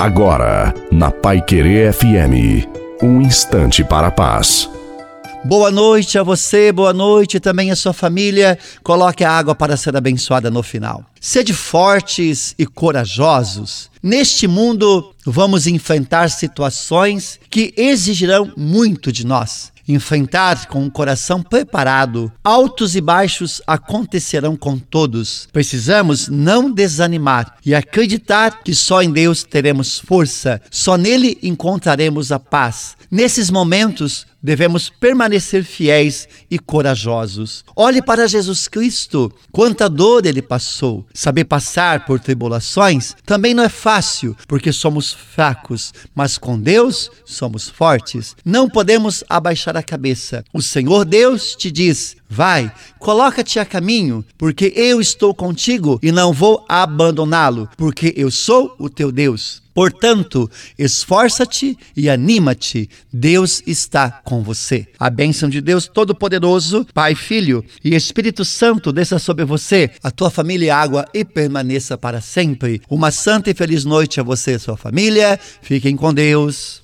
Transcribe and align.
Agora, 0.00 0.72
na 0.90 1.10
Pai 1.10 1.42
Querer 1.42 1.92
FM, 1.92 2.66
um 3.02 3.20
instante 3.20 3.84
para 3.84 4.06
a 4.06 4.10
paz. 4.10 4.66
Boa 5.44 5.70
noite 5.70 6.18
a 6.18 6.22
você, 6.22 6.72
boa 6.72 6.94
noite 6.94 7.38
também 7.38 7.70
a 7.70 7.76
sua 7.76 7.92
família. 7.92 8.58
Coloque 8.82 9.22
a 9.22 9.30
água 9.30 9.54
para 9.54 9.76
ser 9.76 9.94
abençoada 9.94 10.50
no 10.50 10.62
final. 10.62 11.04
Sede 11.20 11.52
fortes 11.52 12.54
e 12.58 12.64
corajosos. 12.64 13.90
Neste 14.02 14.48
mundo, 14.48 15.14
vamos 15.26 15.66
enfrentar 15.66 16.30
situações 16.30 17.38
que 17.50 17.74
exigirão 17.76 18.50
muito 18.56 19.12
de 19.12 19.26
nós 19.26 19.70
enfrentar 19.92 20.66
com 20.66 20.84
o 20.84 20.90
coração 20.90 21.42
preparado. 21.42 22.32
Altos 22.42 22.96
e 22.96 23.00
baixos 23.00 23.60
acontecerão 23.66 24.56
com 24.56 24.78
todos. 24.78 25.48
Precisamos 25.52 26.28
não 26.28 26.70
desanimar 26.70 27.56
e 27.64 27.74
acreditar 27.74 28.62
que 28.62 28.74
só 28.74 29.02
em 29.02 29.12
Deus 29.12 29.42
teremos 29.44 29.98
força, 29.98 30.60
só 30.70 30.96
nele 30.96 31.38
encontraremos 31.42 32.32
a 32.32 32.38
paz. 32.38 32.96
Nesses 33.10 33.50
momentos, 33.50 34.26
devemos 34.42 34.88
permanecer 34.88 35.64
fiéis 35.64 36.28
e 36.50 36.58
corajosos. 36.58 37.64
Olhe 37.76 38.02
para 38.02 38.26
Jesus 38.26 38.68
Cristo, 38.68 39.32
quanta 39.52 39.88
dor 39.88 40.26
ele 40.26 40.42
passou. 40.42 41.06
Saber 41.12 41.44
passar 41.44 42.06
por 42.06 42.20
tribulações 42.20 43.14
também 43.24 43.54
não 43.54 43.62
é 43.62 43.68
fácil, 43.68 44.36
porque 44.48 44.72
somos 44.72 45.12
fracos, 45.12 45.92
mas 46.14 46.38
com 46.38 46.58
Deus 46.58 47.10
somos 47.24 47.68
fortes. 47.68 48.36
Não 48.44 48.68
podemos 48.68 49.22
abaixar 49.28 49.76
a 49.76 49.82
cabeça. 49.82 50.44
O 50.52 50.62
Senhor 50.62 51.04
Deus 51.04 51.54
te 51.54 51.70
diz: 51.70 52.16
Vai, 52.28 52.72
coloca-te 53.00 53.58
a 53.58 53.64
caminho, 53.64 54.24
porque 54.38 54.72
eu 54.76 55.00
estou 55.00 55.34
contigo 55.34 55.98
e 56.02 56.12
não 56.12 56.32
vou 56.32 56.64
abandoná-lo, 56.68 57.68
porque 57.76 58.12
eu 58.16 58.30
sou 58.30 58.76
o 58.78 58.88
teu 58.88 59.10
Deus. 59.10 59.62
Portanto, 59.72 60.50
esforça-te 60.78 61.78
e 61.96 62.10
anima-te. 62.10 62.90
Deus 63.12 63.62
está 63.66 64.10
com 64.10 64.42
você. 64.42 64.86
A 64.98 65.08
bênção 65.08 65.48
de 65.48 65.60
Deus 65.60 65.86
Todo-Poderoso, 65.86 66.86
Pai, 66.92 67.14
Filho 67.14 67.64
e 67.82 67.94
Espírito 67.94 68.44
Santo 68.44 68.92
desça 68.92 69.18
sobre 69.18 69.44
você, 69.44 69.90
a 70.02 70.10
tua 70.10 70.28
família 70.28 70.66
e 70.66 70.70
água 70.70 71.06
e 71.14 71.24
permaneça 71.24 71.96
para 71.96 72.20
sempre. 72.20 72.82
Uma 72.90 73.10
santa 73.10 73.50
e 73.50 73.54
feliz 73.54 73.84
noite 73.84 74.20
a 74.20 74.22
você 74.22 74.52
e 74.52 74.54
a 74.54 74.58
sua 74.58 74.76
família. 74.76 75.38
Fiquem 75.62 75.96
com 75.96 76.12
Deus. 76.12 76.82